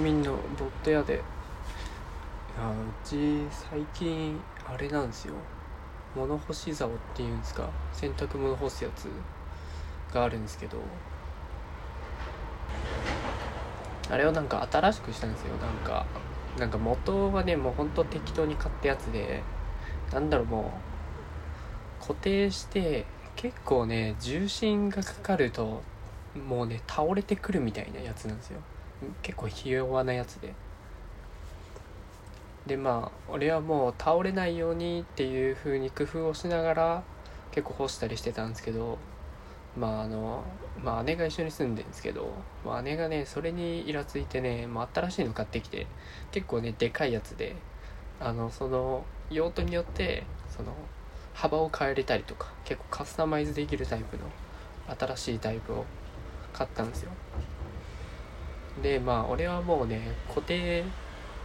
[0.00, 1.14] 民のボット屋で。
[1.14, 1.22] いや
[2.70, 5.34] うち最近あれなんですよ。
[6.14, 7.68] 物干し竿っていうんですか。
[7.92, 9.08] 洗濯物干すやつ
[10.14, 10.78] があるんですけど。
[14.10, 15.56] あれをなんか新しくしたんですよ。
[15.56, 16.06] なんか
[16.58, 19.42] なんか元はねもうほんと適当に買ったやつで。
[20.12, 20.72] なんだろうも
[21.98, 25.82] う固定して結構ね重心がかかると
[26.46, 28.60] もうね倒れてくるみたいなやつなんですよ。
[29.22, 30.54] 結構ひ弱なやつで。
[32.66, 37.02] でまあ俺はもう倒れないようにっていう風に工夫をしながら
[37.50, 38.98] 結構干したりしてたんですけど
[39.76, 40.44] まああの
[40.82, 42.32] まあ姉が一緒に住んでるんですけど、
[42.64, 45.86] まあ、姉がねそれにイラついてね、まあ、新しいの買ってきて
[46.30, 47.56] 結構ねでかいやつで
[48.20, 50.72] あのその用途によってその
[51.34, 54.22] 幅を変えれたりとか結構カスタマイズできるタイプの
[54.96, 55.84] 新しいタイプを
[56.52, 57.10] 買ったんですよ。
[58.80, 60.84] でまあ俺はもうね固定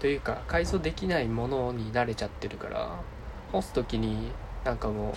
[0.00, 2.98] というか改造できないものに慣れちゃってるから
[3.52, 4.32] 干す時に
[4.64, 5.14] なんかもう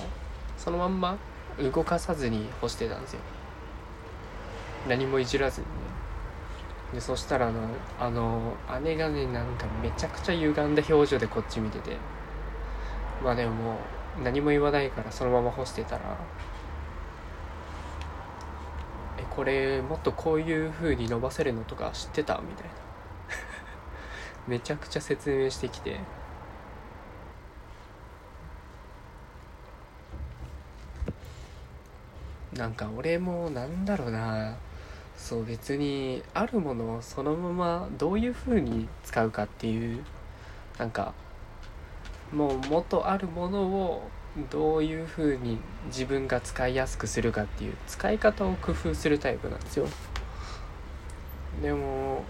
[0.58, 1.18] そのまんま
[1.58, 3.20] 動かさずに干してたんですよ。
[4.88, 5.74] 何もいじらずにね。
[6.94, 7.52] でそしたら
[8.00, 11.98] あの姉がねなんかめちゃくちゃ歪んだ表情でこっち見てて。
[13.24, 13.78] まあでもも
[14.20, 16.02] う何も言わないからそのまま干してたら
[19.36, 22.74] 「これもっとこういう風に伸ばせるのとか知ってた?」みたいな。
[24.48, 26.00] めちゃくちゃ説明してきて。
[32.54, 34.56] なんか俺もなんだろうな。
[35.18, 40.04] そう別にあるものをそのままどういう風に使うかっていう。
[40.78, 41.14] なんか
[42.34, 44.10] もう元あるものを
[44.52, 49.88] どういう風に自分が使いやすくするかっていう使い方を工夫するタイプなんですよ。
[51.62, 52.24] でも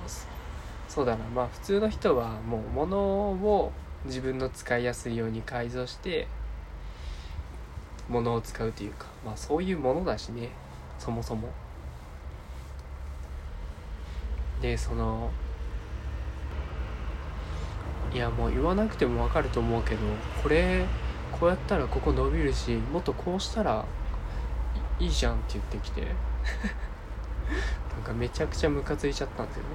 [0.87, 1.25] そうだな。
[1.33, 3.71] まあ普通の人はもう物を
[4.05, 6.27] 自分の使いやすいように改造して
[8.07, 10.49] 物を使うというかまあそういうものだしね。
[10.99, 11.49] そもそも。
[14.61, 15.31] でその
[18.13, 20.01] いやもう言わなくてもわかると思うけど
[20.41, 20.85] これ
[21.31, 23.85] こうやったらここ伸びるしもっとこうしたら
[24.99, 26.01] いいじゃんって言ってきて。
[27.95, 29.69] なんかめちゃくちゃムカついちゃったんですよね。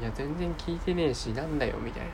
[0.00, 2.10] いや全然聞いてねえしなんだよみたいな。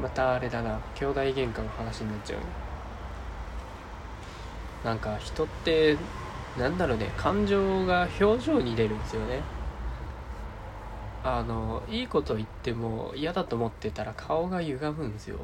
[0.00, 0.78] またあれだな。
[0.94, 2.46] 兄弟喧嘩の話になっちゃうね
[4.84, 5.96] なんか人って
[6.56, 7.10] なんだろうね。
[7.16, 9.40] 感情が表情に出るんですよね
[11.24, 15.38] あのいいこと言っても嫌だと思ってたら顔が歪むんですよ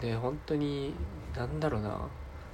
[0.00, 0.94] で本当に
[1.36, 1.98] なんだろうな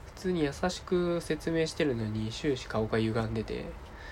[0.06, 3.65] 普通に優しく説明してるのに終始顔が歪んでて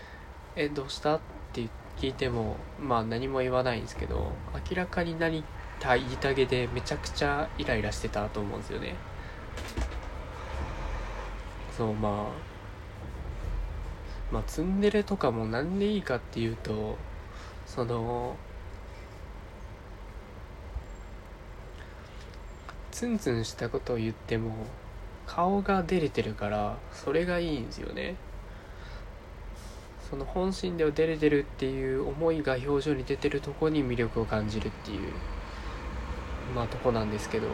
[0.56, 1.20] 「えどうした?」っ
[1.52, 4.32] て聞いてもまあ何も言わないんですけど
[4.70, 5.42] 明らかに何
[5.80, 8.94] た言いたげでめちゃくちゃイライラしてたと思うんですよね
[11.76, 12.12] そうまあ
[14.32, 16.96] まあツンデレとかも何でいいかっていうと
[17.68, 18.34] その
[22.90, 24.66] ツンツンしたことを言っても
[25.26, 28.16] 顔が出れてるからそれがいいんですよね。
[30.10, 35.12] その本心では出れてるっていう思いが表情に出てるとこに魅力を感じるっていう
[36.54, 37.48] まあとこなんですけど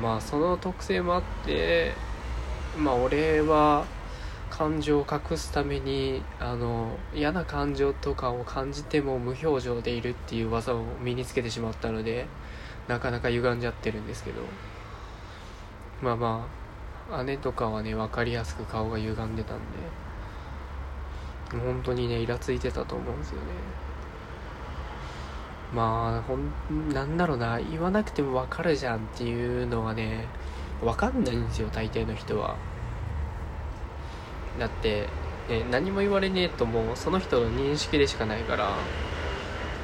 [0.00, 1.94] まあその特性もあって
[2.78, 3.86] まあ俺は
[4.60, 12.26] 感情を隠すためにあの嫌な感情とかを感じても無表情でいるっていう技を身につけてしまったので
[12.86, 14.42] なかなか歪んじゃってるんですけど。
[16.02, 16.46] まあま
[17.10, 19.64] あ姉とかはね分かりやすく顔が歪んでたんで
[21.58, 23.42] 本当にねイラついてたと思うんですよね。
[25.74, 30.26] まあほんなんだろうな言わなくても分かるじゃんっていうのはね
[30.82, 32.54] 分かんないんですよ大抵の人は。
[34.60, 35.08] だって、
[35.48, 38.76] ね、何も言われねえともうその人の認識でしかないから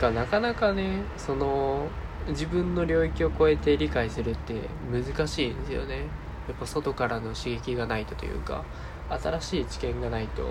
[0.00, 1.89] かなかなかねその
[2.29, 4.55] 自分の領域を超えて理解するって
[4.93, 6.00] 難しいんですよね。
[6.49, 8.65] やっぱ外からの刺激がないとというか
[9.09, 10.43] 新しい知見がないと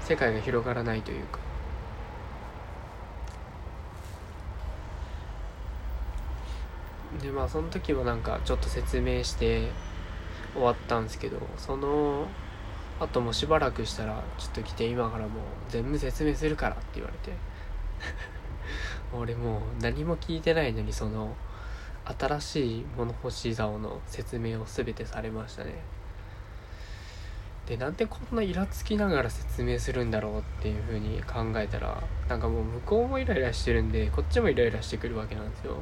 [0.00, 1.38] 世界が広がらないというか。
[7.22, 9.70] でまあその時はなんかちょっと説明して
[10.52, 12.26] 終わったんですけどその
[13.00, 15.30] あともうしばらくしたらちょっと来て今からもう
[15.68, 17.32] 全部説明するからって言われて。
[19.12, 21.36] 俺もう何も聞いてないのにその
[22.04, 25.74] 新しい物干し竿の説明を全てされましたね。
[27.66, 35.78] でなんでこんなイラつきながら説明するんだろうっていう風に考えたらなんかもう向こうもイライラしてるんでこっちもイライラしてくるわけなんですよ。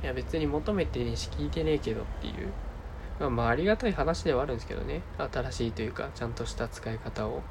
[0.00, 2.34] いや別に求めてねし聞いてねえけどっていう。
[3.20, 5.02] まあまあありがたい話ではあるんですけどね。
[5.18, 7.42] 新しいというかちゃんとした使い方を。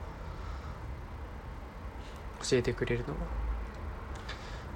[2.50, 3.20] 教えてくれるのは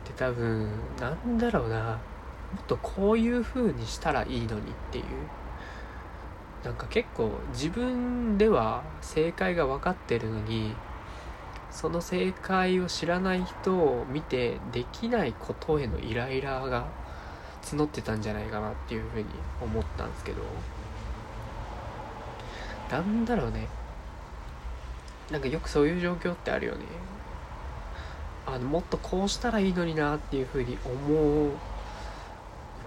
[0.08, 0.68] で多分
[1.00, 2.00] なんだろうな。
[2.54, 5.06] もっとこういう風にしたらいいのにっていう。
[6.64, 10.76] なんか結構自分では正解が分かってるのに
[11.72, 16.86] その正解を知らない人を見てできないことへのイライラが
[17.64, 19.26] 募ってたんじゃないかなっていうふうに
[19.62, 20.42] 思ったんですけど。
[22.90, 23.68] なんだろうね。
[25.32, 26.86] なんかよくそういう状況ってあるよね。
[28.46, 31.52] あのもっとこうしたらいいのになっていうふうに思う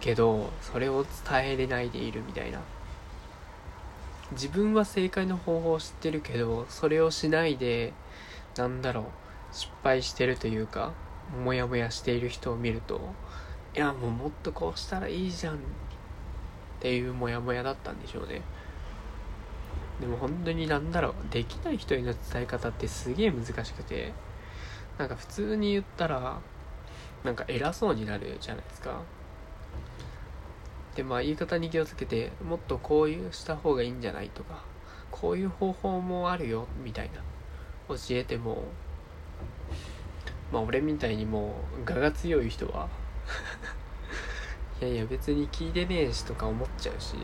[0.01, 2.61] けどそれを伝えれないでいるみたいな。
[4.33, 7.93] 自分は正解の方法を知ってるけどそれをしないで
[8.57, 9.05] なんだろう
[9.53, 10.93] 失敗してるというか
[11.45, 13.01] モヤモヤしている人を見ると
[13.75, 15.59] いやもうもっとこうしたらいいじゃんっ
[16.79, 18.43] ていうモヤモヤだったんでしょうね。
[20.01, 24.13] でも本当になんだろうできない人への伝え方ってすげえ難しくて
[24.99, 26.39] なんか普通に言ったら
[27.25, 29.01] なんか偉そうになるじゃないですか。
[30.95, 34.63] でまあ言い方に気をつけてもっとこういうした方がいいんじゃないとか
[35.11, 37.15] こういう方法もあるよみたいな
[37.89, 38.63] 教えても
[40.53, 42.89] まあ俺みたいにもう我が強い人は
[44.81, 47.17] いやいや別に聞いてねえしとか思っちゃうし。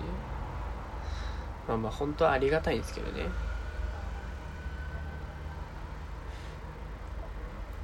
[1.69, 3.27] まあまあ本当はありがたいんですけどね。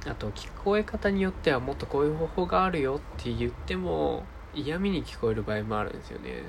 [0.05, 4.23] あと聞こえ方によってはもっとこういう方法があるよって言っても
[4.53, 6.43] 嫌味に聞こえる場合もあるんですよね。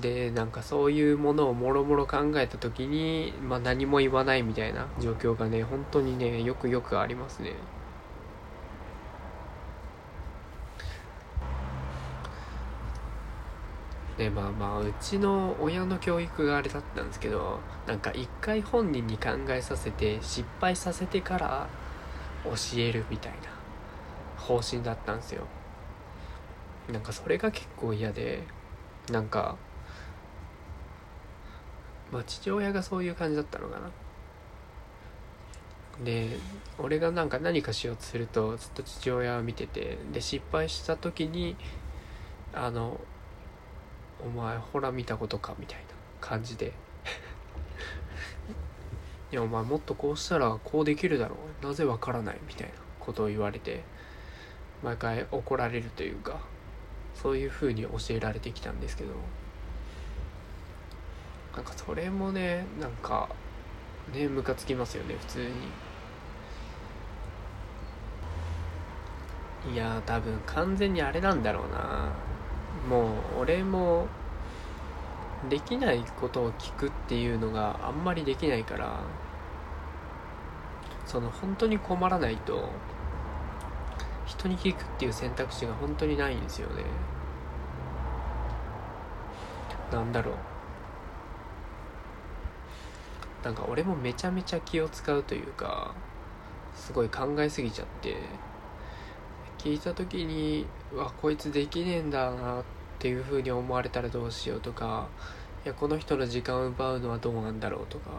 [0.00, 7.54] でなんかそういうものをもろもろ考えた時に、まあ、何も言わないみたいな状況がね本当にねよくよくありますね。
[14.20, 21.68] でまあまあうちの親の教育があれだったんですけどなんか一回本人に考えさせて失敗させてから
[22.44, 23.38] 教えるみたいな
[24.36, 25.46] 方針だったんですよ。
[26.92, 28.42] なんかそれが結構嫌で
[29.10, 29.56] なんか
[32.12, 33.90] まあ父親がそういう感じだったのかな。
[36.04, 36.36] で
[36.78, 41.56] 俺がなんか何かしようとするとずっと父親は見ててで失敗した時に
[42.52, 43.00] あの
[44.24, 45.84] お前ほら見たことかみたいな
[46.20, 46.72] 感じで。
[49.32, 51.66] いやお前もっとこうしたらこうできるだろう。
[51.66, 53.84] なぜわからないみたいなことを言われて
[54.82, 56.40] 毎回怒られるというか
[57.14, 59.14] そういう風に教えられてきたんですけど。
[61.54, 63.28] なんかそれもねなんか
[64.12, 65.38] ねムカつきますよね普通
[69.66, 69.74] に。
[69.74, 72.12] いや多分完全にあれなんだろうな。
[72.88, 74.06] もう俺も
[75.48, 79.00] できないことを聞くっていうのがあんまりできないから
[81.06, 82.68] その本当に困らないと
[84.26, 86.84] 人に聞くっていう選択肢が本当にないんですよね。
[89.90, 90.34] なんだろう。
[93.44, 95.94] なんか俺もめちゃめちゃ気を使うというか
[96.76, 98.16] すごい考えすぎちゃって
[99.58, 105.08] 聞いた時にわこいつできねえんだなってていう風に思われたらどうしようとか
[105.64, 108.10] いやこの人の時間を奪うのはどうなんだろうとか。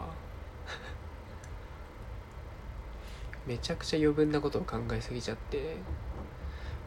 [3.46, 5.76] めちゃくちゃ余分なことを考えすぎちゃって。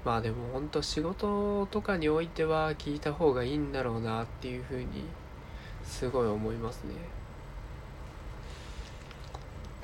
[0.06, 5.04] まあでも本当仕事とかにおいては聞いた方がいいんだろうなっていう風に
[5.84, 6.94] すごい思いますね。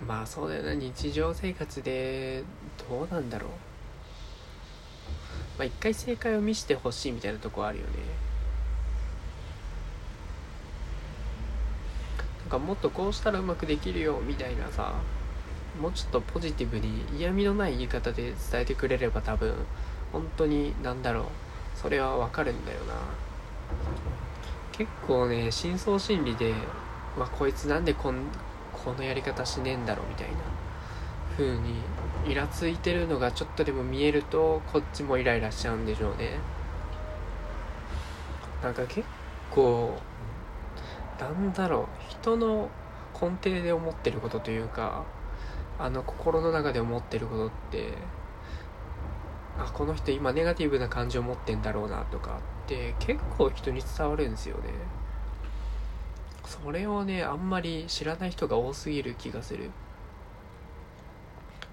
[0.07, 2.43] まあそうだよな日常生活で
[2.89, 3.70] どうなんだろう。
[5.57, 7.91] まあ一回正解を見せてほしいみたいなとこあるよね。
[12.41, 14.93] なんかもっとこうしたらうまくできるよみたいなさ
[15.79, 19.53] もうちょっとポジティブに嫌味のない言い方で伝えてくれれば多分
[20.11, 21.25] 本当になんだろう
[21.75, 22.95] それはわかるんだよな。
[24.73, 26.53] 結構ね深層心理で、
[27.17, 28.15] まあ、こいつなんでこん
[28.73, 30.33] このやり方しねえんだろうみたいな
[31.37, 31.75] 風に
[32.27, 36.39] イラついてるのがちょっとでも見えるとこっちもイライラしちゃうんでしょうね。
[38.61, 39.03] なんか結
[39.49, 39.97] 構
[41.19, 42.69] なんだろう人の
[43.13, 45.03] 根底で思ってることというか
[45.79, 47.93] あの心の中で思ってることって
[49.57, 54.69] あこの人今ネガティブな感情を持ってんだろうなとかって結構人に伝わるんですよね。
[56.45, 59.71] それをねあんまり知らない人が多すぎる気がする。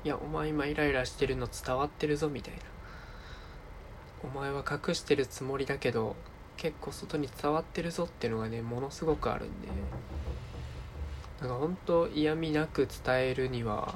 [0.05, 2.61] いやお前今イライラしてるの伝わってるぞみたいな。
[4.25, 6.17] お前は隠してるつもりだけど
[6.57, 9.69] 結構外に伝わってるぞっていうのがねものすごくあるんで。
[11.40, 13.95] なんか本当嫌味なく伝えるには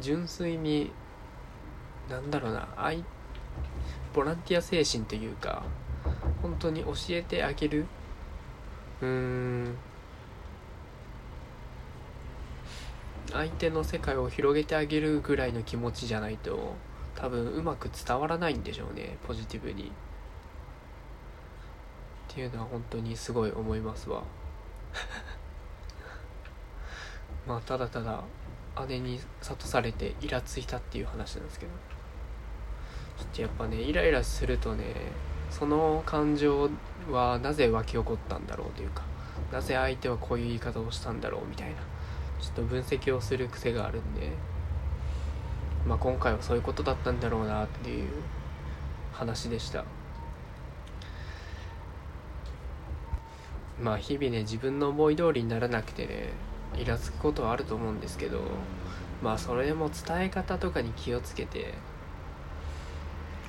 [0.00, 0.92] 純粋に
[2.08, 3.02] なんだろうな愛
[4.12, 5.64] ボランティア精神というか
[6.42, 7.86] 本当に教えてあげる。
[9.02, 9.76] うーん。
[13.34, 16.74] 相手の世界を広げてあげるぐらいの気持ちじゃないと
[17.16, 19.90] 多分うまく伝わらないんでしょうねポジティブに。
[22.30, 24.22] っていうのは本当にすごい思いますわ。
[27.46, 28.22] まあただただ
[28.88, 31.72] 姉に諭されてイラついたっていう話なんですけど。
[33.18, 34.84] ちょっとやっぱねイライラするとね
[35.50, 36.68] その感情
[37.10, 39.02] はなぜ湧き起こったんだろうというか
[39.52, 41.93] なぜ相手はこういう言い方をしたんだろうみたいな。
[42.44, 44.28] ちょっと分析をする癖があるんで、
[45.86, 48.08] まあ、今回はそういうことだったんだろうなっていう
[49.12, 49.86] 話でした。
[53.80, 56.28] まあ日々ね自分の思い通りにならなくてね
[56.76, 58.40] イラつくことはあると思うんですけど
[59.20, 61.74] まあそれも伝え方とかに気をつけて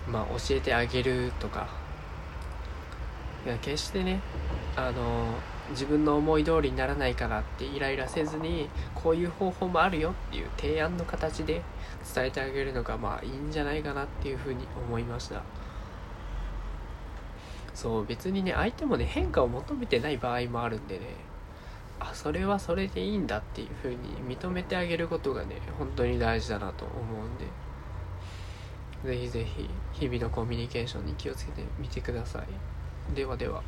[0.09, 1.67] まあ教えてあげるとか。
[3.45, 4.21] いや決してね
[4.75, 5.35] あの
[5.72, 11.62] 自分の思い通りにならないからってイライラせずにこういう方法もあるよっていう提案の形で
[12.13, 15.41] 伝えてあげるのがまあいいんじゃないかなっていうふうに思いました。
[17.74, 21.07] そう別にね相手もね変化を求めてない場合もあるんでね
[22.00, 23.98] あそれはそれでいいんだっていうふうに
[24.36, 33.15] 認めてあげることがね本当に大事だなと思うんでぜひぜひ日々のコミュニケーションに気をつけてみてください。
[33.15, 33.62] ではでは。